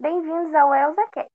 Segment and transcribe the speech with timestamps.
[0.00, 1.28] Bem-vindos ao ElsaCast,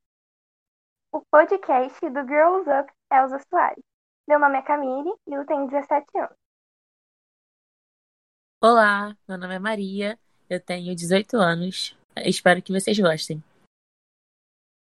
[1.12, 3.84] o podcast do Girls Up Elsa Soares.
[4.26, 6.38] Meu nome é Camille e eu tenho 17 anos.
[8.64, 10.18] Olá, meu nome é Maria,
[10.50, 11.94] eu tenho 18 anos.
[12.26, 13.44] Espero que vocês gostem.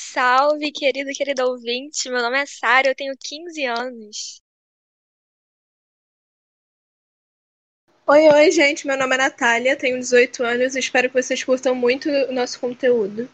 [0.02, 2.10] Salve, querido e querida ouvinte.
[2.10, 4.42] Meu nome é Sara, eu tenho 15 anos.
[8.08, 8.88] Oi, oi, gente.
[8.88, 12.58] Meu nome é Natália, tenho 18 anos e espero que vocês curtam muito o nosso
[12.58, 13.30] conteúdo.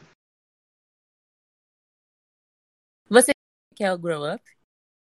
[3.81, 4.43] Você quer o Grow Up?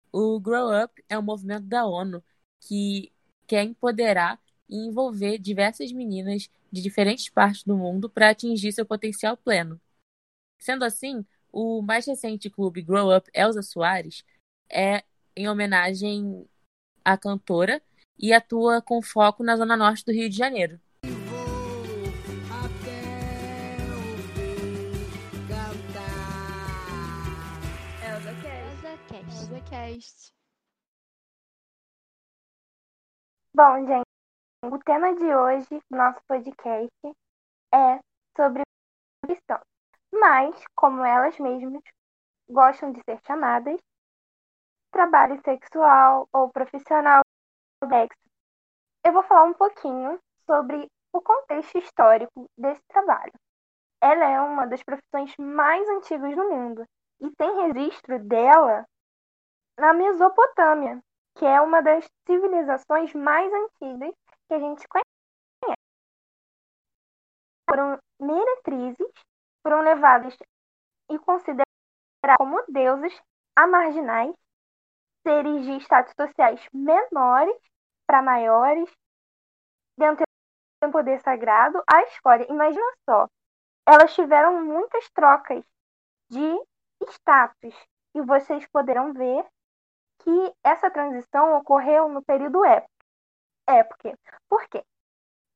[0.09, 2.23] O Grow Up é um movimento da ONU
[2.61, 3.11] que
[3.45, 9.35] quer empoderar e envolver diversas meninas de diferentes partes do mundo para atingir seu potencial
[9.35, 9.81] pleno.
[10.57, 14.23] Sendo assim, o mais recente clube Grow Up Elsa Soares
[14.69, 15.03] é
[15.35, 16.47] em homenagem
[17.03, 17.81] à cantora
[18.17, 20.79] e atua com foco na zona norte do Rio de Janeiro.
[33.55, 34.07] Bom, gente,
[34.65, 36.89] o tema de hoje do nosso podcast
[37.71, 37.99] é
[38.35, 38.63] sobre
[39.21, 39.61] prostituição.
[40.11, 41.83] Mas, como elas mesmas
[42.49, 43.79] gostam de ser chamadas,
[44.91, 47.21] trabalho sexual ou profissional
[47.87, 48.17] sexo.
[49.05, 53.33] Eu vou falar um pouquinho sobre o contexto histórico desse trabalho.
[54.01, 56.85] Ela é uma das profissões mais antigas do mundo
[57.23, 58.85] e tem registro dela
[59.79, 61.01] na Mesopotâmia,
[61.35, 64.13] que é uma das civilizações mais antigas
[64.47, 65.79] que a gente conhece.
[67.69, 69.11] Foram meretrizes,
[69.65, 70.37] foram levadas
[71.09, 71.63] e consideradas
[72.37, 73.19] como deuses
[73.55, 74.35] a marginais,
[75.25, 77.57] seres de status sociais menores
[78.05, 78.91] para maiores,
[79.97, 80.25] dentro
[80.83, 82.45] do poder sagrado, a escolha.
[82.49, 83.27] Imagina só,
[83.87, 85.63] elas tiveram muitas trocas
[86.29, 86.59] de
[87.09, 87.75] status
[88.15, 89.45] e vocês poderão ver
[90.19, 92.89] que essa transição ocorreu no período época.
[93.67, 94.17] época.
[94.49, 94.83] Por quê?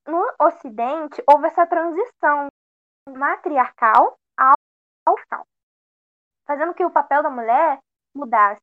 [0.08, 2.48] No Ocidente, houve essa transição
[3.10, 5.46] matriarcal ao cal,
[6.46, 7.80] fazendo que o papel da mulher
[8.14, 8.62] mudasse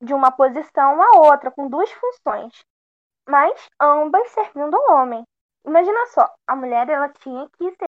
[0.00, 2.64] de uma posição a outra, com duas funções,
[3.28, 5.24] mas ambas servindo ao homem.
[5.64, 7.88] Imagina só, a mulher ela tinha que ser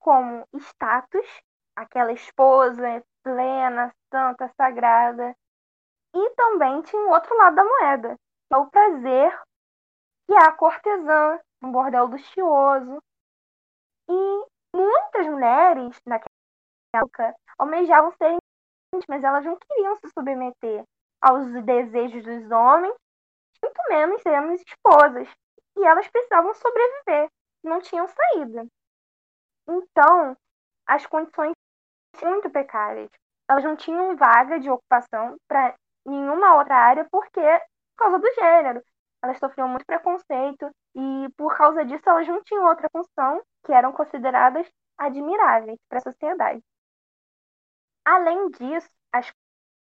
[0.00, 1.26] como status,
[1.76, 5.34] aquela esposa plena, santa, sagrada,
[6.14, 9.42] e também tinha o outro lado da moeda, que é o prazer,
[10.26, 13.02] que é a cortesã, um bordel luxuoso.
[14.08, 16.28] E muitas mulheres naquela
[16.94, 18.38] época almejavam serem
[19.08, 20.84] mas elas não queriam se submeter
[21.20, 22.94] aos desejos dos homens,
[23.62, 25.28] muito menos sermos esposas.
[25.76, 27.28] E elas precisavam sobreviver,
[27.64, 28.66] não tinham saída.
[29.68, 30.36] Então,
[30.86, 31.54] as condições
[32.22, 33.10] muito precárias.
[33.48, 35.74] Elas não tinham vaga de ocupação para
[36.06, 38.82] nenhuma outra área porque por causa do gênero.
[39.22, 43.92] Elas sofriam muito preconceito e por causa disso elas não tinham outra função que eram
[43.92, 46.62] consideradas admiráveis para a sociedade.
[48.04, 49.32] Além disso, as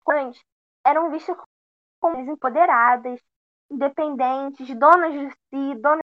[0.08, 0.40] mães
[0.86, 1.36] eram vistas
[2.00, 3.20] como empoderadas,
[3.72, 6.04] independentes, donas de si, donas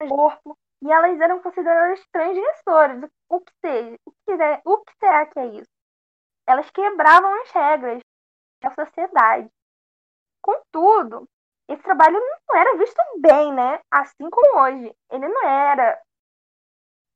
[0.00, 3.08] do corpo, e elas eram consideradas transgressoras.
[3.28, 5.70] O que seja, o que, é, o que será que é isso?
[6.46, 8.02] Elas quebravam as regras
[8.60, 9.48] da sociedade.
[10.42, 11.28] Contudo,
[11.68, 13.80] esse trabalho não era visto bem, né?
[13.90, 14.92] Assim como hoje.
[15.10, 16.02] Ele não era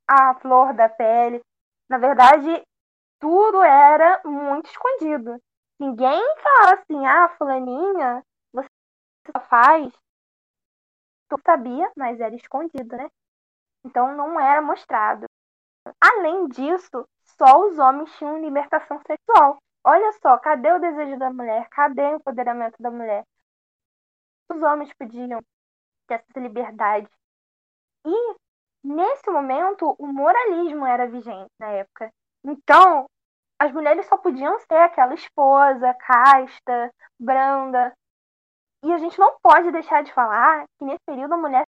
[0.08, 1.42] a flor da pele.
[1.88, 2.64] Na verdade,
[3.18, 5.42] tudo era muito escondido.
[5.80, 8.22] Ninguém fala assim, ah, fulaninha,
[8.52, 8.68] você
[9.26, 9.92] só faz.
[11.28, 13.10] Tu sabia, mas era escondido, né?
[13.86, 15.26] Então não era mostrado.
[16.00, 17.08] Além disso,
[17.38, 19.58] só os homens tinham libertação sexual.
[19.84, 21.68] Olha só, cadê o desejo da mulher?
[21.68, 23.24] Cadê o empoderamento da mulher?
[24.50, 25.40] Os homens podiam
[26.08, 27.08] ter essa liberdade.
[28.04, 28.36] E,
[28.82, 32.10] nesse momento, o moralismo era vigente na época.
[32.44, 33.06] Então,
[33.60, 37.92] as mulheres só podiam ser aquela esposa casta, branda.
[38.82, 41.64] E a gente não pode deixar de falar que nesse período a mulher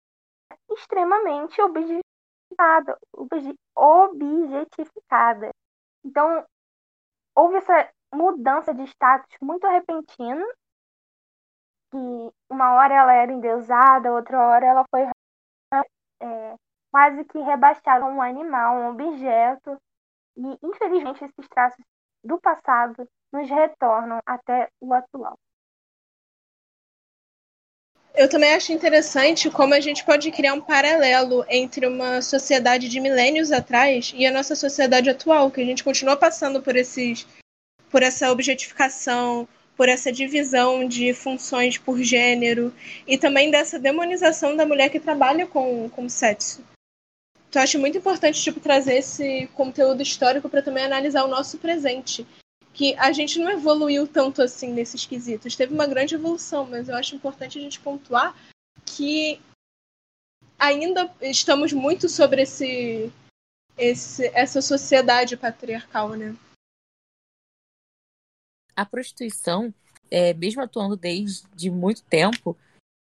[0.50, 1.60] é extremamente
[2.52, 2.98] objetificada,
[3.74, 5.50] objetificada.
[6.04, 6.44] Então,
[7.34, 10.44] houve essa mudança de status muito repentina,
[11.90, 15.02] que uma hora ela era endeusada, outra hora ela foi
[16.22, 16.56] é,
[16.90, 19.76] quase que rebaixada um animal, um objeto.
[20.36, 21.84] E, infelizmente, esses traços
[22.24, 25.36] do passado nos retornam até o atual.
[28.14, 33.00] Eu também acho interessante como a gente pode criar um paralelo entre uma sociedade de
[33.00, 37.26] milênios atrás e a nossa sociedade atual, que a gente continua passando por esses
[37.90, 42.72] por essa objetificação, por essa divisão de funções por gênero
[43.06, 46.64] e também dessa demonização da mulher que trabalha com, com sexo.
[47.48, 52.26] Então, acho muito importante tipo, trazer esse conteúdo histórico para também analisar o nosso presente.
[52.74, 55.56] Que a gente não evoluiu tanto assim nesses quesitos.
[55.56, 58.34] Teve uma grande evolução, mas eu acho importante a gente pontuar
[58.86, 59.40] que
[60.58, 63.12] ainda estamos muito sobre esse,
[63.76, 66.36] esse essa sociedade patriarcal, né?
[68.76, 69.72] a prostituição,
[70.10, 72.56] é, mesmo atuando desde muito tempo,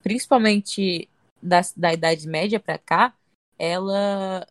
[0.02, 1.10] principalmente
[1.42, 3.16] da, da Idade Média para cá,
[3.58, 4.46] ela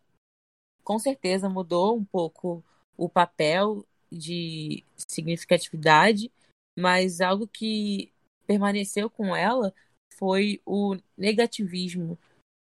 [0.84, 2.64] com certeza mudou um pouco
[2.96, 3.84] o papel
[4.16, 6.30] de significatividade,
[6.78, 8.12] mas algo que
[8.46, 9.74] permaneceu com ela
[10.14, 12.18] foi o negativismo.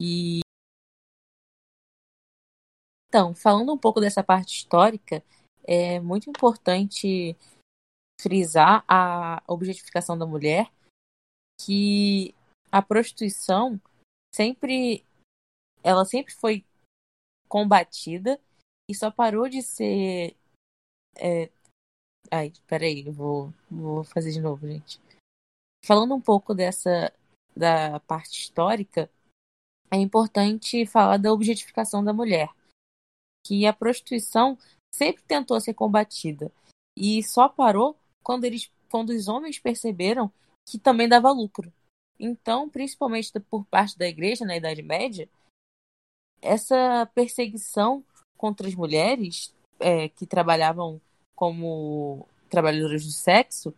[0.02, 0.42] E
[3.08, 5.24] então, falando um pouco dessa parte histórica,
[5.64, 7.36] é muito importante
[8.22, 10.72] frisar a objetificação da mulher,
[11.60, 12.36] que
[12.72, 13.82] a prostituição
[14.34, 15.04] sempre
[15.84, 16.66] ela sempre foi
[17.48, 18.40] combatida
[18.90, 20.36] e só parou de ser
[21.18, 21.50] é...
[22.32, 25.00] ai peraí eu vou vou fazer de novo gente
[25.86, 27.14] falando um pouco dessa
[27.56, 29.10] da parte histórica
[29.92, 32.50] é importante falar da objetificação da mulher
[33.46, 34.58] que a prostituição
[34.94, 36.52] sempre tentou ser combatida
[36.98, 40.32] e só parou quando eles quando os homens perceberam
[40.68, 41.72] que também dava lucro.
[42.20, 45.30] Então, principalmente por parte da igreja na Idade Média,
[46.42, 48.04] essa perseguição
[48.38, 51.02] contra as mulheres é, que trabalhavam
[51.36, 53.74] como trabalhadoras do sexo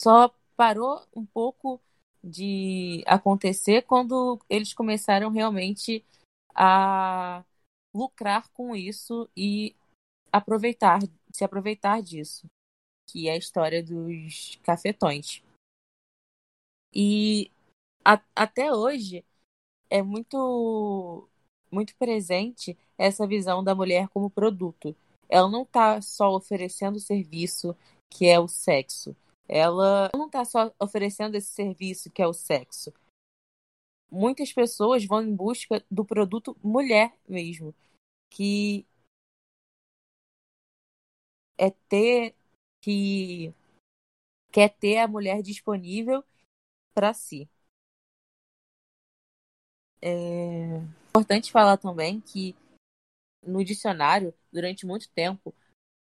[0.00, 1.80] só parou um pouco
[2.22, 6.04] de acontecer quando eles começaram realmente
[6.54, 7.44] a
[7.94, 9.74] lucrar com isso e
[10.32, 11.00] aproveitar,
[11.32, 12.46] se aproveitar disso
[13.08, 15.42] que é a história dos cafetões.
[16.94, 17.50] E
[18.04, 19.24] a, até hoje
[19.90, 21.26] é muito
[21.70, 24.94] muito presente essa visão da mulher como produto.
[25.28, 27.76] Ela não está só oferecendo o serviço
[28.10, 29.14] que é o sexo.
[29.48, 32.92] Ela não está só oferecendo esse serviço que é o sexo.
[34.10, 37.74] Muitas pessoas vão em busca do produto mulher mesmo,
[38.30, 38.86] que
[41.58, 42.34] é ter
[42.80, 43.52] que
[44.50, 46.24] quer ter a mulher disponível
[46.94, 47.48] para si.
[50.00, 52.54] É importante falar também que
[53.44, 55.54] no dicionário, durante muito tempo,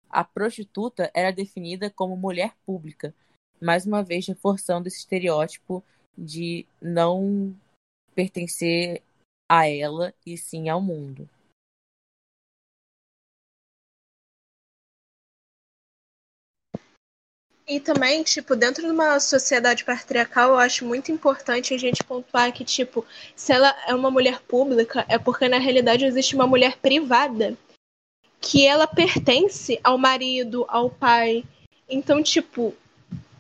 [0.10, 3.14] a prostituta era definida como mulher pública,
[3.62, 5.84] mais uma vez reforçando esse estereótipo
[6.18, 7.56] de não
[8.16, 9.04] pertencer
[9.50, 11.30] a ela e sim ao mundo.
[17.70, 22.54] E também, tipo, dentro de uma sociedade patriarcal, eu acho muito importante a gente pontuar
[22.54, 23.06] que, tipo,
[23.36, 27.58] se ela é uma mulher pública, é porque na realidade existe uma mulher privada
[28.40, 31.44] que ela pertence ao marido, ao pai.
[31.90, 32.74] Então, tipo,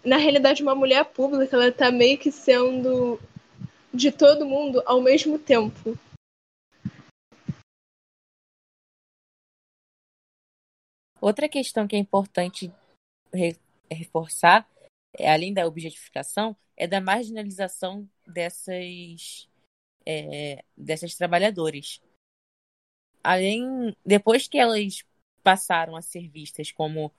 [0.03, 3.17] na realidade, uma mulher pública, ela tá meio que sendo
[3.93, 5.97] de todo mundo ao mesmo tempo.
[11.21, 12.71] Outra questão que é importante
[13.95, 14.69] reforçar,
[15.17, 19.49] é, além da objetificação, é da marginalização dessas,
[20.05, 22.01] é, dessas trabalhadoras.
[23.23, 25.03] Além, depois que elas
[25.43, 27.11] passaram a ser vistas como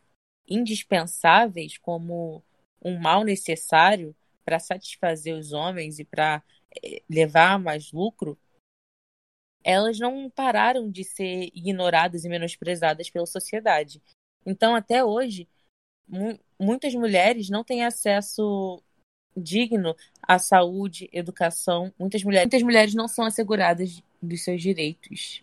[0.49, 2.43] indispensáveis, como
[2.83, 6.43] um mal necessário para satisfazer os homens e para
[6.83, 8.39] é, levar mais lucro,
[9.63, 14.01] elas não pararam de ser ignoradas e menosprezadas pela sociedade.
[14.47, 15.47] Então, até hoje,
[16.59, 18.83] muitas mulheres não têm acesso
[19.37, 21.93] digno à saúde, educação.
[21.99, 25.43] Muitas mulheres, muitas mulheres não são asseguradas dos seus direitos.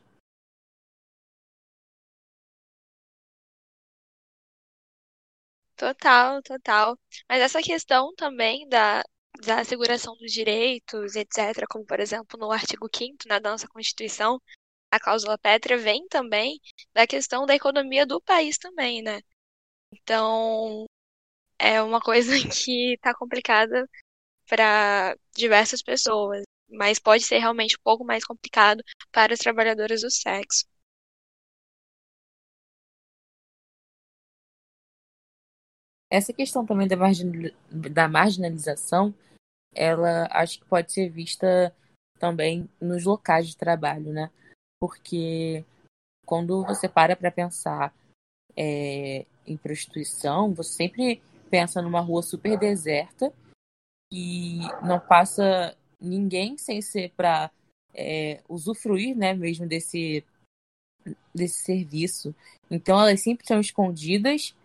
[5.78, 6.98] Total, total.
[7.30, 9.04] Mas essa questão também da,
[9.46, 14.42] da asseguração dos direitos, etc., como por exemplo no artigo 5 na nossa Constituição,
[14.92, 16.60] a cláusula pétrea vem também
[16.94, 19.22] da questão da economia do país também, né?
[20.02, 20.86] Então,
[21.58, 23.88] é uma coisa que está complicada
[24.48, 30.12] para diversas pessoas, mas pode ser realmente um pouco mais complicado para os trabalhadores do
[30.12, 30.66] sexo.
[36.10, 36.96] Essa questão também da,
[37.92, 39.14] da marginalização
[39.76, 41.76] ela acho que pode ser vista
[42.18, 44.32] também nos locais de trabalho, né?
[44.80, 45.66] Porque
[46.26, 47.94] quando você para para pensar
[48.56, 53.32] é, em prostituição, você sempre pensa numa rua super deserta
[54.12, 57.52] e não passa ninguém sem ser para
[57.94, 60.24] é, usufruir, né, mesmo desse
[61.34, 62.34] desse serviço.
[62.70, 64.56] Então elas sempre são escondidas,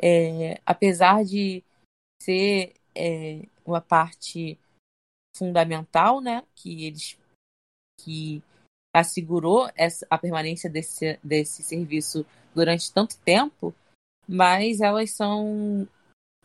[0.00, 1.62] é, apesar de
[2.22, 4.58] ser é, uma parte
[5.36, 7.18] fundamental, né, que eles
[8.00, 8.42] que
[8.94, 13.74] assegurou essa, a permanência desse, desse serviço durante tanto tempo,
[14.30, 15.88] mas elas são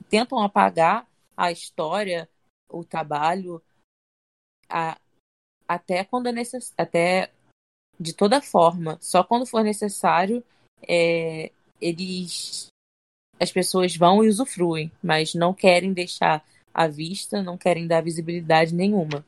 [0.09, 2.27] tentam apagar a história,
[2.67, 3.61] o trabalho,
[4.67, 4.97] a,
[5.67, 7.31] até quando é necessário, até
[7.99, 10.43] de toda forma, só quando for necessário,
[10.87, 12.67] é, eles
[13.39, 18.73] as pessoas vão e usufruem, mas não querem deixar à vista, não querem dar visibilidade
[18.73, 19.25] nenhuma.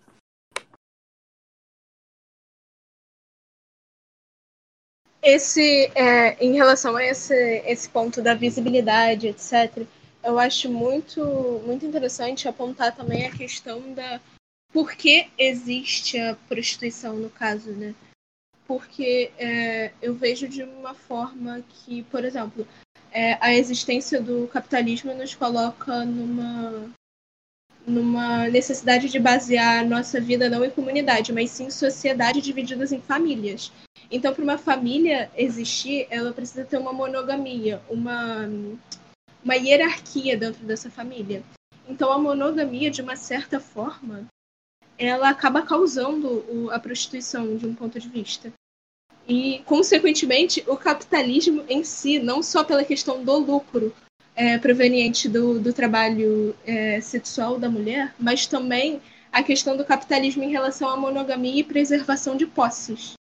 [5.29, 9.85] Esse, é, em relação a esse, esse ponto da visibilidade, etc.,
[10.23, 11.21] eu acho muito,
[11.65, 14.21] muito interessante apontar também a questão da
[14.71, 17.93] por que existe a prostituição no caso, né?
[18.65, 22.65] Porque é, eu vejo de uma forma que, por exemplo,
[23.11, 26.89] é, a existência do capitalismo nos coloca numa
[27.85, 33.01] numa necessidade de basear nossa vida não em comunidade, mas sim em sociedade divididas em
[33.01, 33.73] famílias.
[34.09, 38.49] Então, para uma família existir, ela precisa ter uma monogamia, uma,
[39.43, 41.43] uma hierarquia dentro dessa família.
[41.87, 44.25] Então, a monogamia, de uma certa forma,
[44.97, 48.51] ela acaba causando o, a prostituição de um ponto de vista.
[49.27, 53.93] E, consequentemente, o capitalismo em si, não só pela questão do lucro
[54.35, 60.43] é, proveniente do, do trabalho é, sexual da mulher, mas também a questão do capitalismo
[60.43, 63.17] em relação à monogamia e preservação de posses.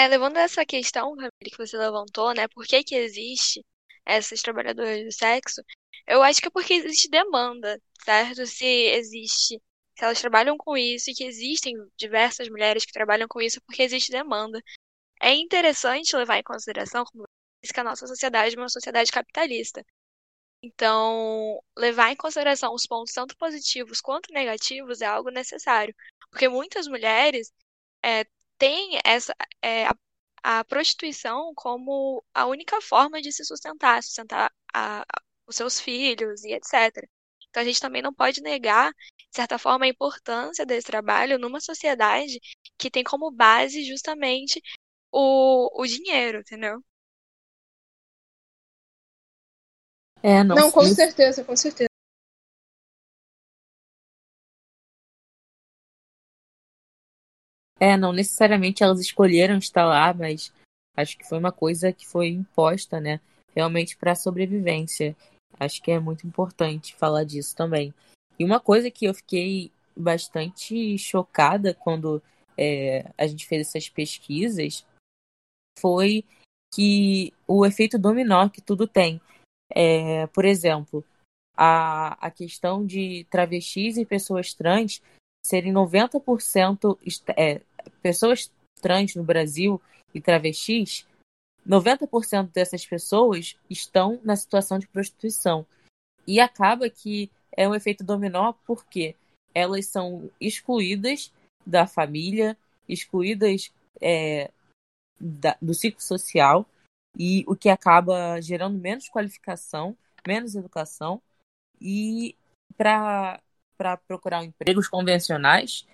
[0.00, 1.14] É, levando essa questão,
[1.44, 2.48] que você levantou, né?
[2.48, 3.62] Por que que existe
[4.06, 5.62] essas trabalhadoras do sexo?
[6.06, 8.46] Eu acho que é porque existe demanda, certo?
[8.46, 9.60] Se existe,
[9.98, 13.82] se elas trabalham com isso e que existem diversas mulheres que trabalham com isso porque
[13.82, 14.62] existe demanda.
[15.20, 17.26] É interessante levar em consideração, como
[17.62, 19.84] disse, que a nossa sociedade é uma sociedade capitalista.
[20.62, 25.94] Então, levar em consideração os pontos tanto positivos quanto negativos é algo necessário,
[26.30, 27.52] porque muitas mulheres
[28.02, 28.24] é,
[28.60, 29.94] têm essa é, a,
[30.42, 35.04] a, prostituição como a única forma de se sustentar, sustentar a,
[35.46, 37.08] os seus filhos e etc.
[37.48, 41.60] Então a gente também não pode negar, de certa forma, a importância desse trabalho numa
[41.60, 42.38] sociedade
[42.78, 44.62] que tem como base justamente
[45.10, 46.84] o, o dinheiro, entendeu?
[50.22, 51.89] É, não, não com certeza, com certeza.
[57.80, 60.52] É, não necessariamente elas escolheram estar lá, mas
[60.94, 63.20] acho que foi uma coisa que foi imposta, né?
[63.56, 65.16] Realmente para sobrevivência.
[65.58, 67.94] Acho que é muito importante falar disso também.
[68.38, 72.22] E uma coisa que eu fiquei bastante chocada quando
[72.56, 74.84] é, a gente fez essas pesquisas
[75.78, 76.24] foi
[76.72, 79.20] que o efeito dominó que tudo tem.
[79.74, 81.04] É, por exemplo,
[81.56, 85.02] a, a questão de travestis e pessoas trans
[85.44, 86.98] serem 90%
[87.36, 87.60] é,
[88.02, 89.80] pessoas trans no Brasil
[90.14, 91.06] e travestis
[91.66, 95.66] 90% dessas pessoas estão na situação de prostituição.
[96.26, 99.14] E acaba que é um efeito dominó porque
[99.54, 101.32] elas são excluídas
[101.66, 102.56] da família,
[102.88, 104.50] excluídas é,
[105.20, 106.66] da, do ciclo social,
[107.18, 109.96] e o que acaba gerando menos qualificação,
[110.26, 111.20] menos educação,
[111.80, 112.36] e
[112.76, 113.40] para
[114.06, 115.86] procurar empregos convencionais,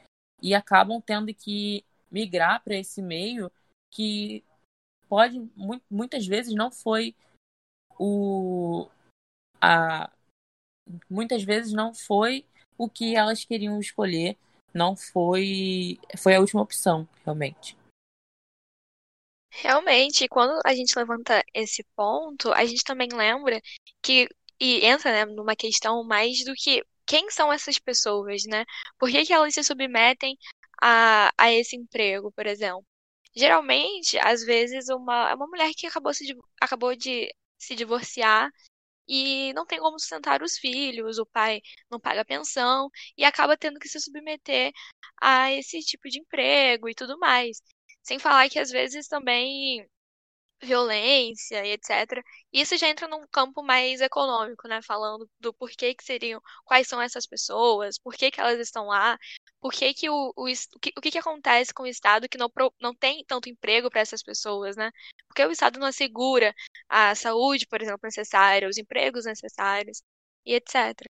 [0.42, 3.50] e acabam tendo que migrar para esse meio
[3.90, 4.44] que
[5.08, 5.50] pode
[5.90, 7.14] muitas vezes não foi
[7.98, 8.88] o
[9.60, 10.10] a
[11.08, 12.44] muitas vezes não foi
[12.78, 14.36] o que elas queriam escolher,
[14.72, 17.76] não foi foi a última opção, realmente.
[19.50, 23.60] Realmente, quando a gente levanta esse ponto, a gente também lembra
[24.02, 24.28] que
[24.60, 28.64] e entra né, numa questão mais do que quem são essas pessoas, né?
[28.98, 30.36] Por que, que elas se submetem
[30.82, 32.84] a, a esse emprego, por exemplo?
[33.34, 38.50] Geralmente, às vezes, uma, é uma mulher que acabou, se, acabou de se divorciar
[39.08, 41.60] e não tem como sustentar os filhos, o pai
[41.90, 44.72] não paga pensão e acaba tendo que se submeter
[45.20, 47.62] a esse tipo de emprego e tudo mais.
[48.02, 49.86] Sem falar que às vezes também
[50.62, 52.22] violência e etc.
[52.52, 54.80] Isso já entra num campo mais econômico, né?
[54.82, 59.18] Falando do porquê que seriam, quais são essas pessoas, por que, que elas estão lá,
[59.60, 62.38] por que, que o, o, o, que, o que, que acontece com o Estado que
[62.38, 64.90] não, não tem tanto emprego para essas pessoas, né?
[65.28, 66.54] Porque o Estado não assegura
[66.88, 70.02] a saúde, por exemplo, necessária, os empregos necessários
[70.44, 71.06] e etc.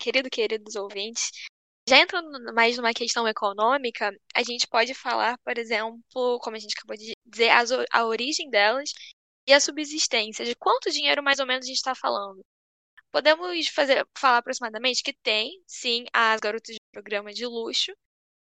[0.00, 1.30] querido, queridos ouvintes,
[1.88, 6.74] já entrando mais numa questão econômica, a gente pode falar, por exemplo, como a gente
[6.76, 7.50] acabou de dizer,
[7.92, 8.92] a origem delas
[9.46, 12.40] e a subsistência, de quanto dinheiro mais ou menos a gente está falando.
[13.12, 17.92] Podemos fazer, falar aproximadamente que tem, sim, as garotas de programa de luxo,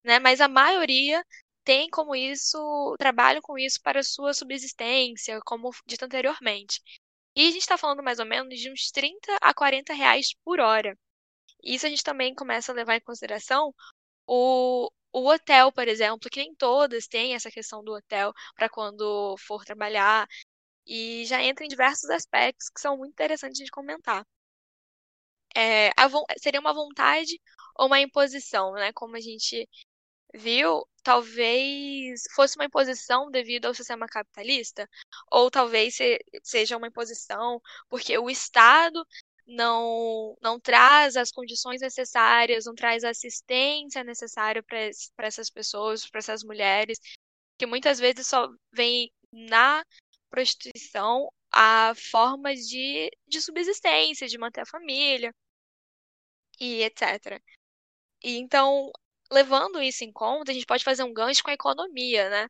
[0.04, 0.20] né?
[0.20, 1.24] Mas a maioria
[1.64, 6.82] tem como isso, trabalham com isso para sua subsistência, como dito anteriormente.
[7.36, 10.60] E a gente está falando mais ou menos de uns 30 a 40 reais por
[10.60, 10.96] hora.
[11.64, 13.74] Isso a gente também começa a levar em consideração
[14.28, 19.36] o, o hotel, por exemplo, que nem todas têm essa questão do hotel para quando
[19.40, 20.28] for trabalhar.
[20.88, 24.26] E já entra em diversos aspectos que são muito interessantes de comentar.
[25.56, 25.92] É,
[26.42, 27.40] seria uma vontade
[27.76, 28.92] ou uma imposição, né?
[28.94, 29.68] Como a gente
[30.34, 34.88] viu, talvez fosse uma imposição devido ao sistema capitalista,
[35.32, 35.98] ou talvez
[36.44, 39.06] seja uma imposição porque o Estado
[39.50, 46.20] não, não traz as condições necessárias, não traz a assistência necessária para essas pessoas, para
[46.20, 47.00] essas mulheres,
[47.58, 49.84] que muitas vezes só vem na
[50.30, 55.34] prostituição a formas de, de subsistência, de manter a família
[56.60, 57.42] e etc.
[58.24, 58.92] E então,
[59.32, 62.48] levando isso em conta, a gente pode fazer um gancho com a economia, né?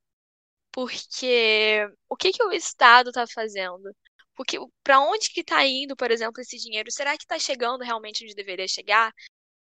[0.72, 3.92] Porque o que, que o Estado está fazendo?
[4.40, 6.90] Porque para onde que está indo, por exemplo, esse dinheiro?
[6.90, 9.14] Será que está chegando realmente onde deveria chegar?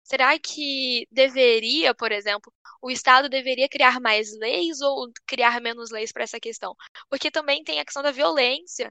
[0.04, 2.50] Será que deveria, por exemplo,
[2.82, 6.74] o Estado deveria criar mais leis ou criar menos leis para essa questão?
[7.10, 8.90] Porque também tem a questão da violência,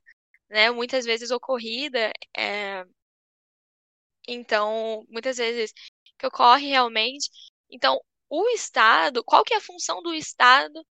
[0.51, 0.71] né?
[0.71, 2.13] Muitas vezes ocorrida.
[2.37, 2.85] É...
[4.29, 5.73] Então, muitas vezes
[6.19, 7.31] que ocorre realmente.
[7.71, 7.99] Então,
[8.29, 10.87] o Estado, qual que é a função do Estado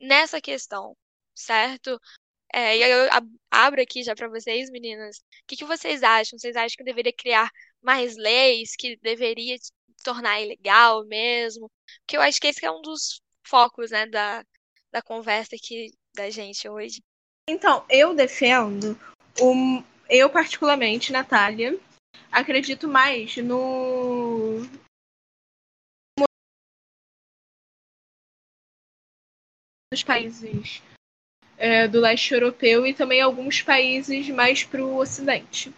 [0.00, 0.96] nessa questão,
[1.34, 2.00] certo?
[2.52, 3.08] É, e eu
[3.50, 5.18] abro aqui já para vocês, meninas.
[5.18, 6.38] O que, que vocês acham?
[6.38, 7.50] Vocês acham que deveria criar
[7.82, 9.56] mais leis, que deveria
[10.02, 11.70] tornar ilegal mesmo?
[12.00, 14.44] Porque eu acho que esse é um dos focos, né, da,
[14.92, 17.02] da conversa aqui da gente hoje.
[17.48, 18.98] Então, eu defendo,
[19.40, 21.78] um, eu particularmente, Natália,
[22.32, 24.62] acredito mais no
[29.92, 30.82] dos países
[31.58, 35.72] é, do leste europeu e também alguns países mais para o ocidente.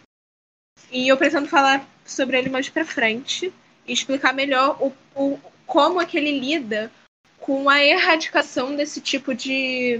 [0.91, 3.53] E eu pretendo falar sobre ele mais para frente
[3.85, 6.91] e explicar melhor o, o, como é que ele lida
[7.39, 9.99] com a erradicação desse tipo de,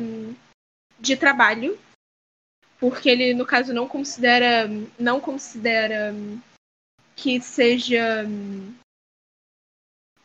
[0.99, 1.79] de trabalho,
[2.79, 6.13] porque ele no caso não considera não considera
[7.15, 8.25] que seja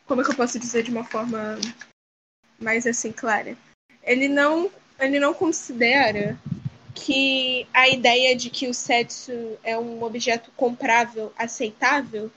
[0.06, 1.58] como é que eu posso dizer de uma forma
[2.58, 3.56] mais assim clara?
[4.02, 4.70] Ele não
[5.04, 6.38] ele não considera
[6.94, 12.30] que a ideia de que o sexo é um objeto comprável, aceitável,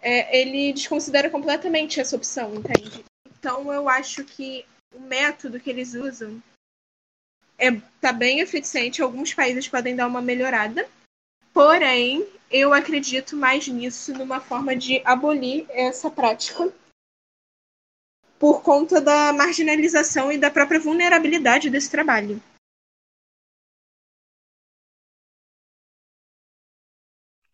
[0.00, 3.04] é, ele desconsidera completamente essa opção, entende?
[3.38, 6.42] Então eu acho que o método que eles usam
[7.56, 9.00] é, tá bem eficiente.
[9.00, 10.88] Alguns países podem dar uma melhorada,
[11.54, 16.72] porém eu acredito mais nisso numa forma de abolir essa prática
[18.42, 22.42] por conta da marginalização e da própria vulnerabilidade desse trabalho.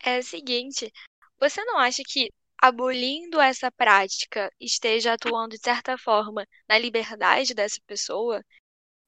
[0.03, 0.90] É o seguinte,
[1.38, 7.79] você não acha que abolindo essa prática esteja atuando de certa forma na liberdade dessa
[7.87, 8.42] pessoa?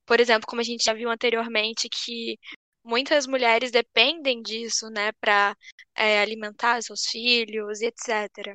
[0.04, 2.38] Por exemplo, como a gente já viu anteriormente, que
[2.84, 5.56] muitas mulheres dependem disso, né, para
[5.94, 8.54] é, alimentar seus filhos e etc.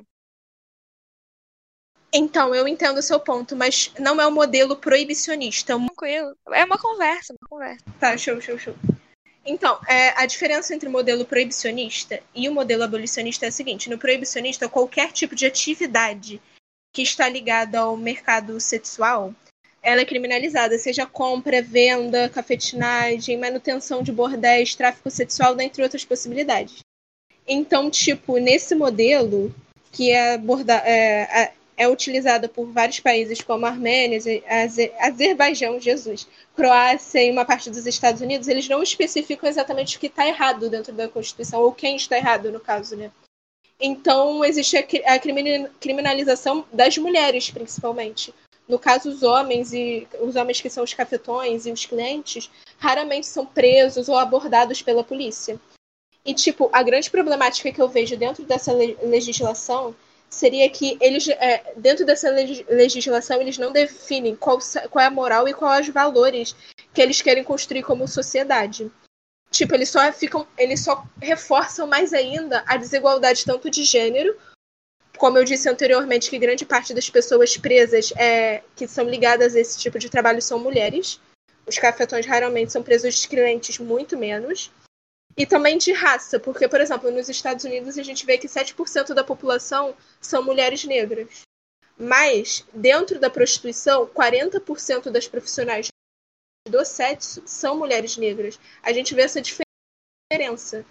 [2.18, 5.74] Então, eu entendo o seu ponto, mas não é um modelo proibicionista.
[5.74, 6.34] É Tranquilo.
[6.50, 7.84] É uma conversa, uma conversa.
[8.00, 8.74] Tá, show, show, show.
[9.44, 13.90] Então, é, a diferença entre o modelo proibicionista e o modelo abolicionista é a seguinte:
[13.90, 16.40] no proibicionista, qualquer tipo de atividade
[16.90, 19.34] que está ligada ao mercado sexual,
[19.82, 26.78] ela é criminalizada, seja compra, venda, cafetinagem, manutenção de bordéis, tráfico sexual, dentre outras possibilidades.
[27.46, 29.54] Então, tipo, nesse modelo,
[29.92, 34.18] que é, aborda, é, é utilizada por vários países como Armênia,
[34.98, 40.06] Azerbaijão, Jesus, Croácia e uma parte dos Estados Unidos, eles não especificam exatamente o que
[40.06, 43.10] está errado dentro da Constituição, ou quem está errado, no caso, né?
[43.78, 45.18] Então, existe a
[45.78, 48.32] criminalização das mulheres, principalmente.
[48.66, 53.26] No caso, os homens e os homens que são os cafetões e os clientes raramente
[53.26, 55.60] são presos ou abordados pela polícia.
[56.24, 59.94] E, tipo, a grande problemática que eu vejo dentro dessa legislação
[60.28, 64.58] seria que eles, é, dentro dessa legislação, eles não definem qual,
[64.90, 66.54] qual é a moral e quais os valores
[66.92, 68.90] que eles querem construir como sociedade.
[69.50, 74.36] Tipo, eles só ficam, eles só reforçam mais ainda a desigualdade tanto de gênero,
[75.16, 79.60] como eu disse anteriormente, que grande parte das pessoas presas é, que são ligadas a
[79.60, 81.20] esse tipo de trabalho são mulheres.
[81.66, 84.70] Os cafetões raramente são presos de clientes, muito menos.
[85.38, 89.12] E também de raça, porque, por exemplo, nos Estados Unidos a gente vê que 7%
[89.12, 91.42] da população são mulheres negras.
[91.98, 95.88] Mas, dentro da prostituição, 40% das profissionais
[96.68, 98.58] do sexo são mulheres negras.
[98.82, 100.84] A gente vê essa diferença.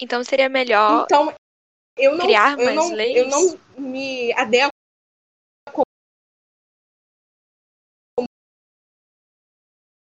[0.00, 1.34] Então seria melhor então,
[1.96, 3.16] eu não, criar eu mais não, leis?
[3.16, 4.70] Eu não me adequo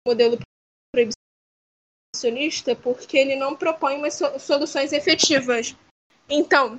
[0.06, 0.38] modelo
[2.14, 5.74] proibicionista porque ele não propõe umas soluções efetivas.
[6.28, 6.78] Então,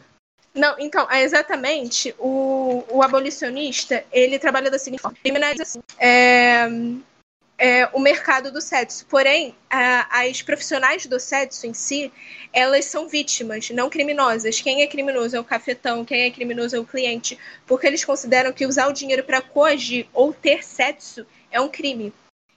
[0.54, 6.66] não, então, é exatamente, o, o abolicionista, ele trabalha da seguinte forma, criminaliza é,
[7.58, 9.06] é, o mercado do sexo.
[9.08, 12.12] Porém, a, as profissionais do sexo em si,
[12.54, 14.62] elas são vítimas, não criminosas.
[14.62, 18.54] Quem é criminoso é o cafetão, quem é criminoso é o cliente, porque eles consideram
[18.54, 22.14] que usar o dinheiro para coagir ou ter sexo é um crime.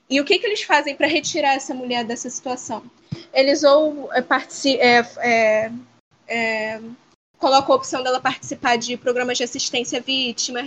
[0.09, 2.83] E o que, que eles fazem para retirar essa mulher dessa situação?
[3.33, 5.71] Eles ou é, é,
[6.27, 6.81] é
[7.37, 10.59] coloca a opção dela participar de programas de assistência à vítima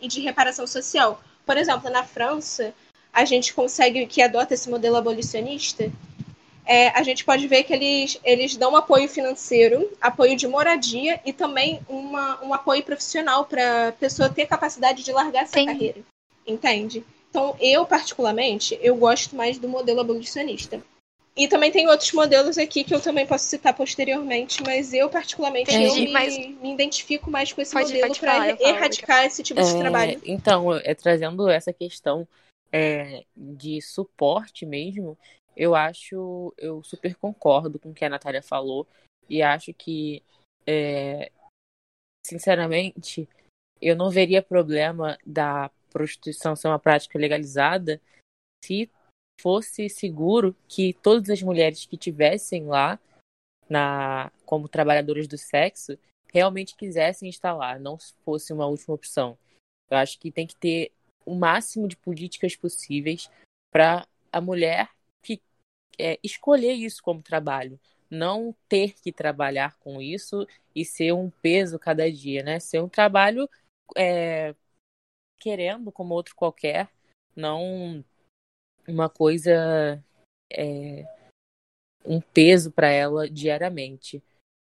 [0.00, 1.20] e de reparação social.
[1.44, 2.72] Por exemplo, na França,
[3.12, 5.90] a gente consegue, que adota esse modelo abolicionista,
[6.66, 11.32] é, a gente pode ver que eles, eles dão apoio financeiro, apoio de moradia e
[11.32, 15.66] também uma, um apoio profissional para a pessoa ter capacidade de largar essa Sim.
[15.66, 16.00] carreira.
[16.46, 17.04] Entende?
[17.34, 20.80] Então, eu, particularmente, eu gosto mais do modelo abolicionista.
[21.36, 25.74] E também tem outros modelos aqui que eu também posso citar posteriormente, mas eu, particularmente,
[25.74, 26.38] eu me, mas...
[26.38, 30.22] me, identifico mais com esse pode, modelo para erradicar esse tipo é, de trabalho.
[30.24, 32.24] Então, é, trazendo essa questão
[32.72, 35.18] é, de suporte mesmo,
[35.56, 38.86] eu acho, eu super concordo com o que a Natália falou
[39.28, 40.22] e acho que,
[40.64, 41.32] é,
[42.24, 43.28] sinceramente,
[43.82, 48.02] eu não veria problema da prostituição ser uma prática legalizada
[48.64, 48.90] se
[49.40, 52.98] fosse seguro que todas as mulheres que tivessem lá
[53.68, 55.96] na como trabalhadoras do sexo
[56.32, 59.38] realmente quisessem estar lá, não fosse uma última opção.
[59.88, 60.92] Eu acho que tem que ter
[61.24, 63.30] o máximo de políticas possíveis
[63.72, 64.90] para a mulher
[65.22, 65.40] que
[65.98, 67.78] é, escolher isso como trabalho,
[68.10, 72.58] não ter que trabalhar com isso e ser um peso cada dia, né?
[72.58, 73.48] Ser um trabalho
[73.96, 74.54] é,
[75.44, 76.88] querendo como outro qualquer,
[77.36, 78.02] não
[78.88, 80.02] uma coisa
[80.50, 81.04] é,
[82.02, 84.22] um peso para ela diariamente.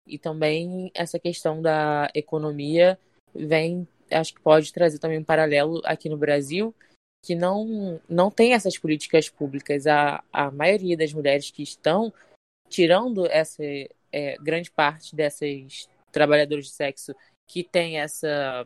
[0.07, 2.97] E também essa questão da economia
[3.35, 6.73] vem, acho que pode trazer também um paralelo aqui no Brasil,
[7.21, 9.85] que não, não tem essas políticas públicas.
[9.87, 12.13] A, a maioria das mulheres que estão
[12.69, 13.61] tirando essa
[14.09, 17.13] é, grande parte dessas trabalhadoras de sexo
[17.45, 18.65] que tem essa,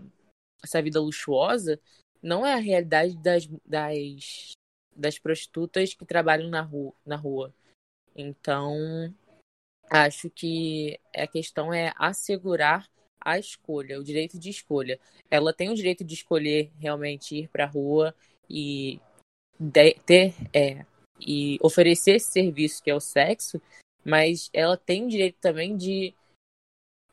[0.64, 1.80] essa vida luxuosa,
[2.22, 4.56] não é a realidade das, das
[4.96, 6.94] das prostitutas que trabalham na rua.
[7.06, 7.54] Na rua.
[8.16, 9.14] Então,
[9.90, 12.90] acho que a questão é assegurar
[13.20, 15.00] a escolha, o direito de escolha.
[15.30, 18.16] Ela tem o direito de escolher realmente ir para a rua
[18.50, 19.02] e
[20.06, 20.86] ter é,
[21.20, 23.62] e oferecer esse serviço que é o sexo,
[24.04, 26.14] mas ela tem o direito também de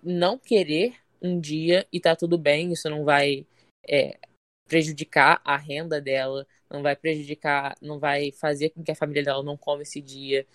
[0.02, 3.46] não querer um dia e tá tudo bem, isso não vai
[3.88, 4.18] é,
[4.66, 9.42] prejudicar a renda dela, não vai prejudicar, não vai fazer com que a família dela
[9.42, 10.46] não come esse dia.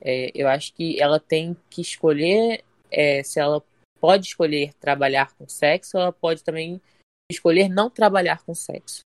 [0.00, 3.62] É, eu acho que ela tem que escolher é, se ela
[4.00, 6.80] pode escolher trabalhar com sexo, ou ela pode também
[7.30, 9.00] escolher não trabalhar com sexo.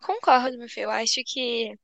[0.00, 0.84] Concordo, meu filho.
[0.84, 1.78] Eu acho que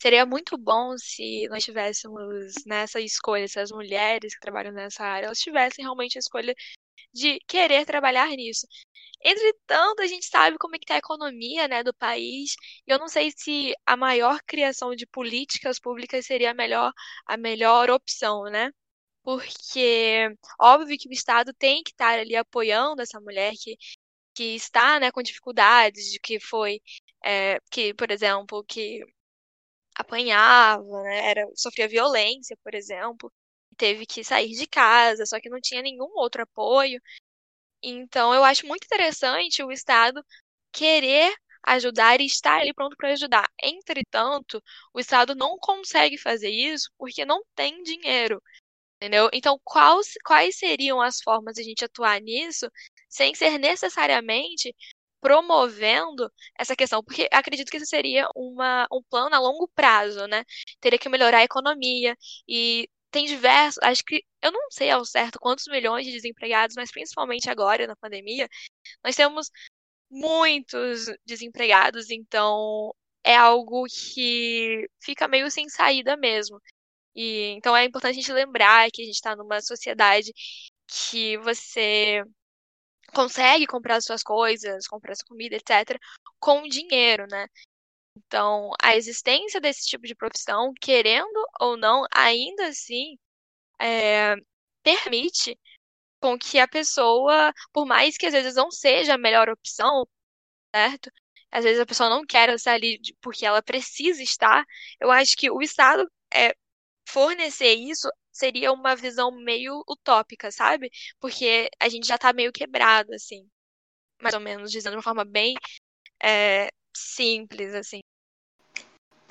[0.00, 5.26] seria muito bom se nós tivéssemos nessa escolha, se as mulheres que trabalham nessa área,
[5.26, 6.54] elas tivessem realmente a escolha
[7.12, 8.66] de querer trabalhar nisso.
[9.22, 12.54] Entretanto, a gente sabe como é que está a economia, né, do país.
[12.86, 16.92] E eu não sei se a maior criação de políticas públicas seria a melhor,
[17.26, 18.70] a melhor opção, né?
[19.22, 20.28] Porque
[20.60, 23.76] óbvio que o Estado tem que estar ali apoiando essa mulher que,
[24.34, 26.80] que está, né, com dificuldades, de que foi,
[27.24, 29.02] é, que, por exemplo, que
[29.96, 31.30] apanhava, né?
[31.30, 33.32] Era, sofria violência, por exemplo,
[33.76, 37.00] teve que sair de casa, só que não tinha nenhum outro apoio.
[37.82, 40.24] Então, eu acho muito interessante o Estado
[40.72, 43.48] querer ajudar e estar ali pronto para ajudar.
[43.62, 44.62] Entretanto,
[44.94, 48.42] o Estado não consegue fazer isso porque não tem dinheiro.
[48.96, 49.28] Entendeu?
[49.32, 52.70] Então, quais, quais seriam as formas de a gente atuar nisso
[53.08, 54.74] sem ser necessariamente
[55.20, 57.02] promovendo essa questão?
[57.02, 60.44] Porque acredito que isso seria uma, um plano a longo prazo, né?
[60.80, 62.16] Teria que melhorar a economia
[62.48, 66.90] e tem diversos, acho que eu não sei ao certo quantos milhões de desempregados, mas
[66.90, 68.48] principalmente agora na pandemia,
[69.04, 69.50] nós temos
[70.10, 76.60] muitos desempregados, então é algo que fica meio sem saída mesmo.
[77.14, 80.32] E então é importante a gente lembrar que a gente está numa sociedade
[80.86, 82.22] que você
[83.14, 85.98] consegue comprar suas coisas, comprar sua comida, etc.,
[86.38, 87.46] com dinheiro, né?
[88.16, 93.18] Então, a existência desse tipo de profissão, querendo ou não, ainda assim
[93.80, 94.36] é,
[94.82, 95.58] permite
[96.20, 100.06] com que a pessoa, por mais que às vezes não seja a melhor opção,
[100.74, 101.10] certo?
[101.50, 104.64] Às vezes a pessoa não quer estar ali porque ela precisa estar.
[105.00, 106.54] Eu acho que o Estado é,
[107.08, 110.90] fornecer isso seria uma visão meio utópica, sabe?
[111.18, 113.48] Porque a gente já tá meio quebrado, assim.
[114.20, 115.54] Mais ou menos, dizendo de uma forma bem
[116.22, 118.00] é, simples, assim.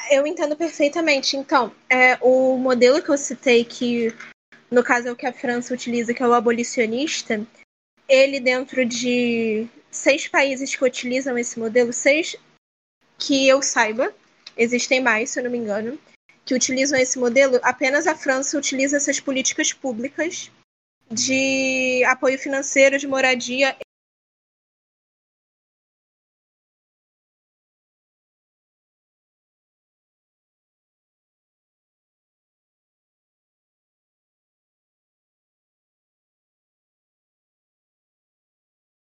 [0.09, 1.37] Eu entendo perfeitamente.
[1.37, 4.13] Então, é, o modelo que eu citei, que
[4.69, 7.45] no caso é o que a França utiliza, que é o abolicionista,
[8.07, 12.35] ele dentro de seis países que utilizam esse modelo, seis
[13.17, 14.13] que eu saiba,
[14.57, 15.97] existem mais, se eu não me engano,
[16.45, 20.51] que utilizam esse modelo, apenas a França utiliza essas políticas públicas
[21.11, 23.75] de apoio financeiro, de moradia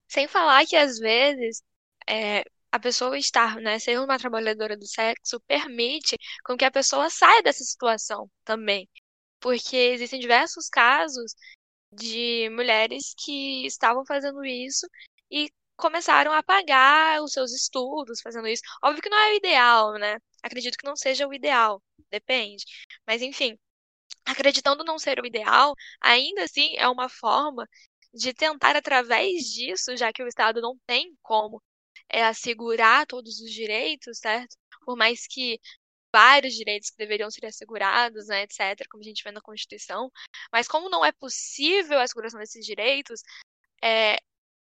[0.08, 1.64] Sem falar que às vezes
[2.08, 7.10] é, a pessoa estar, né, ser uma trabalhadora do sexo permite com que a pessoa
[7.10, 8.90] saia dessa situação também.
[9.40, 11.34] Porque existem diversos casos
[11.94, 14.88] de mulheres que estavam fazendo isso
[15.32, 18.64] e começaram a pagar os seus estudos fazendo isso.
[18.84, 20.18] Óbvio que não é o ideal, né?
[20.44, 21.82] Acredito que não seja o ideal,
[22.12, 22.64] depende.
[23.08, 23.58] Mas enfim,
[24.26, 27.68] acreditando não ser o ideal, ainda assim é uma forma
[28.14, 31.62] de tentar, através disso, já que o Estado não tem como
[32.12, 34.56] é, assegurar todos os direitos, certo?
[34.86, 35.60] Por mais que
[36.14, 40.12] vários direitos que deveriam ser assegurados, né, etc., como a gente vê na Constituição,
[40.52, 43.22] mas como não é possível a asseguração desses direitos,
[43.84, 44.18] é,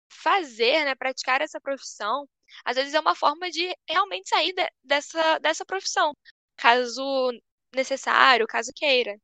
[0.10, 2.27] fazer, né, praticar essa profissão,
[2.63, 6.13] às vezes é uma forma de realmente sair de, dessa, dessa profissão,
[6.55, 7.31] caso
[7.73, 9.15] necessário, caso queira.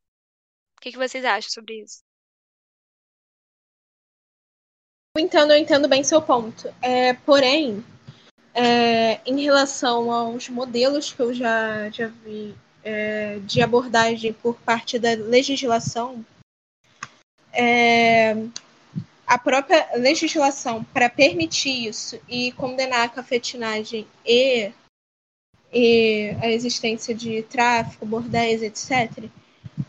[0.77, 2.03] O que, que vocês acham sobre isso?
[5.17, 6.67] Entendo, eu entendo bem seu ponto.
[6.81, 7.83] É, porém,
[8.53, 14.99] é, em relação aos modelos que eu já, já vi é, de abordagem por parte
[14.99, 16.25] da legislação,
[17.53, 18.35] é,
[19.25, 24.71] a própria legislação para permitir isso e condenar a cafetinagem e,
[25.71, 29.25] e a existência de tráfico, bordéis, etc.,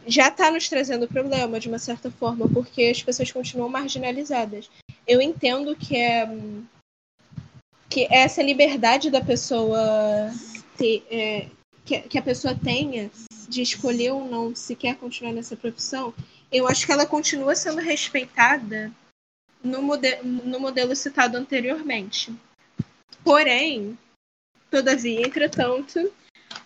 [0.07, 4.68] já está nos trazendo problema de uma certa forma, porque as pessoas continuam marginalizadas
[5.07, 6.27] eu entendo que é
[7.92, 9.78] que essa liberdade da pessoa
[10.78, 11.46] ter, é,
[11.85, 13.11] que, que, a pessoa tenha
[13.46, 16.14] de escolher ou não se quer continuar nessa profissão,
[16.50, 18.90] eu acho que ela continua sendo respeitada
[19.62, 22.35] no, mode no modelo citado anteriormente.
[23.22, 23.98] Porém,
[24.70, 26.11] todavia, entretanto,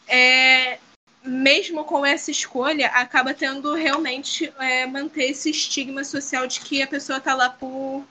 [0.07, 0.79] é,
[1.25, 6.87] mesmo com essa escolha, acaba tendo realmente é, manter esse estigma social de que a
[6.87, 8.05] pessoa está lá por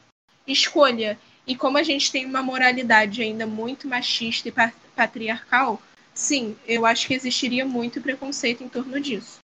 [0.45, 1.17] escolha.
[1.47, 4.53] E como a gente tem uma moralidade ainda muito machista e
[4.95, 5.81] patriarcal,
[6.13, 9.39] sim, eu acho que existiria muito preconceito em torno disso.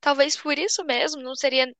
[0.00, 1.70] Talvez por isso mesmo não seria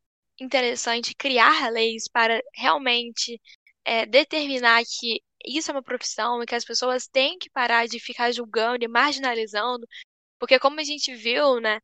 [0.40, 3.40] interessante criar leis para realmente
[3.85, 8.00] é, determinar que isso é uma profissão e que as pessoas têm que parar de
[8.00, 9.87] ficar julgando e marginalizando,
[10.38, 11.80] porque como a gente viu, né,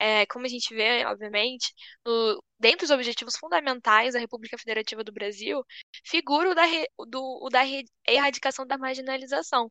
[0.00, 1.74] é, como a gente vê, obviamente,
[2.06, 5.62] no, dentro dos objetivos fundamentais da República Federativa do Brasil,
[6.04, 6.62] figura o da,
[7.06, 7.60] do, o da
[8.08, 9.70] erradicação da marginalização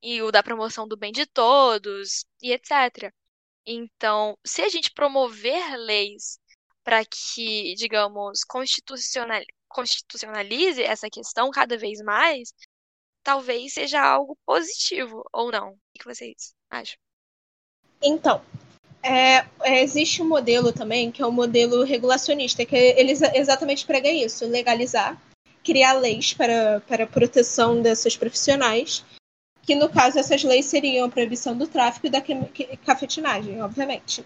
[0.00, 3.12] e o da promoção do bem de todos e etc.
[3.66, 6.38] Então, se a gente promover leis
[6.84, 12.54] para que, digamos, constitucional, constitucionalize essa questão cada vez mais,
[13.24, 15.72] talvez seja algo positivo, ou não?
[15.72, 16.96] O que vocês acham?
[18.00, 18.40] Então,
[19.02, 24.10] é, é, existe um modelo também, que é o modelo regulacionista, que ele exatamente prega
[24.10, 25.20] isso, legalizar,
[25.64, 29.04] criar leis para, para proteção desses profissionais,
[29.62, 32.22] que no caso essas leis seriam a proibição do tráfico e da
[32.84, 34.24] cafetinagem, obviamente.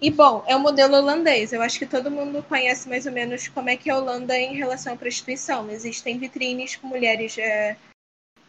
[0.00, 1.52] E bom, é o modelo holandês.
[1.52, 4.36] Eu acho que todo mundo conhece mais ou menos como é que é a Holanda
[4.36, 5.70] em relação à prostituição.
[5.70, 7.76] Existem vitrines com mulheres é,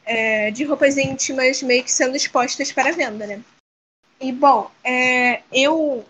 [0.03, 3.43] é, de roupas íntimas meio que sendo expostas para venda, né?
[4.23, 6.05] E bom, é, eu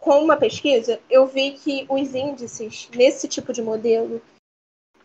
[0.00, 4.22] com uma pesquisa eu vi que os índices nesse tipo de modelo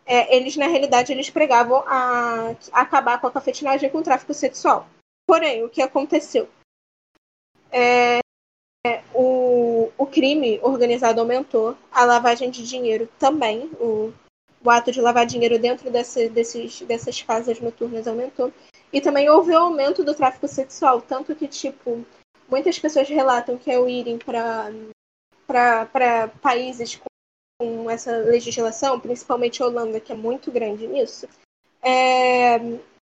[0.05, 4.03] é, eles na realidade eles pregavam a, a acabar com a cafetinagem e com o
[4.03, 4.88] tráfico sexual.
[5.27, 6.47] Porém, o que aconteceu?
[7.69, 8.19] É,
[8.88, 14.13] é, o, o crime organizado aumentou, a lavagem de dinheiro também, o,
[14.63, 18.53] o ato de lavar dinheiro dentro desse, desses, dessas casas noturnas aumentou.
[18.91, 22.04] E também houve um aumento do tráfico sexual, tanto que, tipo,
[22.49, 25.88] muitas pessoas relatam que ao irem para
[26.41, 27.06] países com,
[27.60, 31.28] com essa legislação, principalmente a Holanda, que é muito grande nisso,
[31.82, 32.58] é,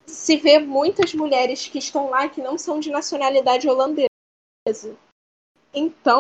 [0.06, 4.10] se vê muitas mulheres que estão lá que não são de nacionalidade holandesa.
[5.74, 6.20] Então,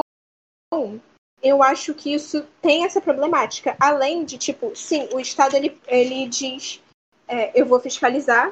[1.44, 3.76] eu acho que isso tem essa problemática.
[3.80, 6.82] Além de, tipo, sim, o Estado ele, ele diz:
[7.28, 8.52] é, eu vou fiscalizar,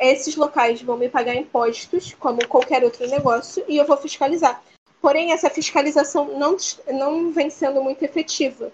[0.00, 4.62] esses locais vão me pagar impostos, como qualquer outro negócio, e eu vou fiscalizar.
[5.00, 6.56] Porém, essa fiscalização não,
[6.92, 8.72] não vem sendo muito efetiva.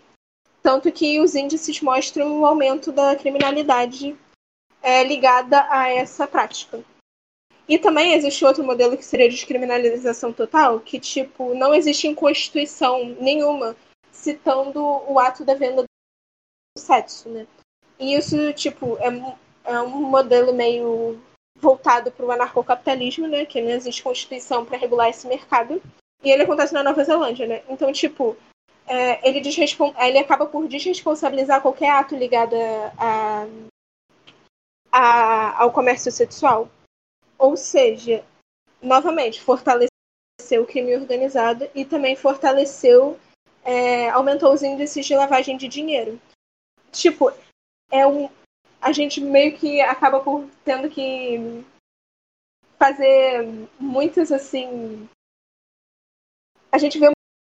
[0.62, 4.16] Tanto que os índices mostram o um aumento da criminalidade
[4.82, 6.82] é, ligada a essa prática.
[7.68, 13.16] E também existe outro modelo que seria descriminalização total, que, tipo, não existe em Constituição
[13.20, 13.76] nenhuma
[14.12, 17.46] citando o ato da venda do sexo, né?
[17.98, 19.10] E isso, tipo, é,
[19.66, 21.20] é um modelo meio
[21.58, 23.44] voltado para o anarcocapitalismo, né?
[23.44, 25.82] Que não existe Constituição para regular esse mercado.
[26.22, 27.62] E ele acontece na Nova Zelândia, né?
[27.68, 28.36] Então, tipo,
[28.86, 29.42] é, ele,
[29.98, 32.54] ele acaba por desresponsabilizar qualquer ato ligado
[32.98, 33.46] a,
[34.92, 36.68] a, ao comércio sexual.
[37.38, 38.24] Ou seja,
[38.80, 39.90] novamente, fortaleceu
[40.62, 43.18] o crime organizado e também fortaleceu,
[43.64, 46.20] é, aumentou os índices de lavagem de dinheiro.
[46.92, 47.32] Tipo,
[47.90, 48.30] é um,
[48.86, 51.64] a gente meio que acaba por tendo que
[52.78, 53.44] fazer
[53.80, 55.08] muitos assim.
[56.70, 57.10] A gente vê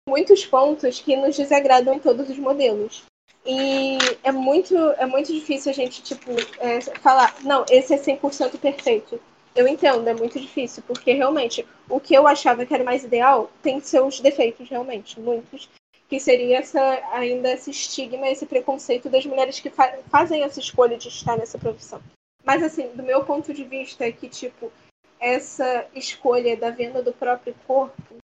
[0.08, 3.04] muitos pontos que nos desagradam em todos os modelos.
[3.44, 8.56] E é muito, é muito difícil a gente, tipo, é, falar, não, esse é 100%
[8.60, 9.20] perfeito.
[9.54, 13.50] Eu entendo, é muito difícil, porque realmente o que eu achava que era mais ideal
[13.62, 15.68] tem seus defeitos, realmente, muitos.
[16.08, 16.80] Que seria essa,
[17.12, 21.58] ainda esse estigma, esse preconceito das mulheres que fa fazem essa escolha de estar nessa
[21.58, 22.00] profissão.
[22.44, 24.72] Mas, assim, do meu ponto de vista, é que, tipo,
[25.18, 28.16] essa escolha da venda do próprio corpo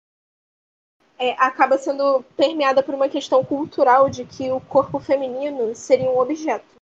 [1.19, 6.19] é, acaba sendo permeada por uma questão cultural de que o corpo feminino seria um
[6.19, 6.75] objeto.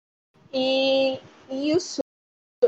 [0.53, 1.19] E,
[1.51, 2.01] isso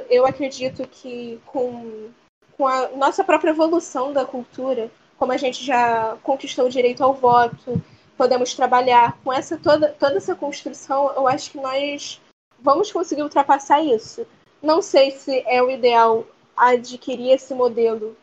[0.08, 2.10] eu acredito que com,
[2.56, 7.14] com a nossa própria evolução da cultura, como a gente já conquistou o direito ao
[7.14, 7.80] voto,
[8.16, 12.20] podemos trabalhar com essa toda, toda essa construção, eu acho que nós
[12.60, 14.26] vamos conseguir ultrapassar isso.
[14.62, 18.16] Não sei se é o ideal adquirir esse modelo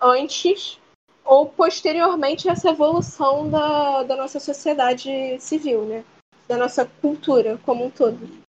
[0.00, 0.78] antes
[1.24, 6.04] ou posteriormente essa evolução da, da nossa sociedade civil, né?
[6.48, 8.39] da nossa cultura como um todo.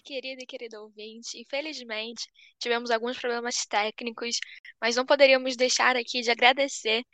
[0.00, 2.26] Querida e querido ouvinte, infelizmente
[2.58, 4.38] tivemos alguns problemas técnicos,
[4.80, 7.04] mas não poderíamos deixar aqui de agradecer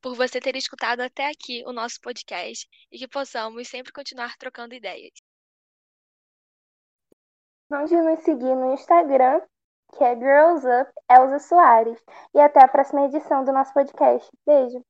[0.00, 4.74] por você ter escutado até aqui o nosso podcast e que possamos sempre continuar trocando
[4.74, 5.12] ideias.
[7.68, 9.42] Vamos nos seguir no Instagram,
[9.96, 12.02] que é Girls Up Elza Soares.
[12.34, 14.30] E até a próxima edição do nosso podcast.
[14.46, 14.82] Beijo!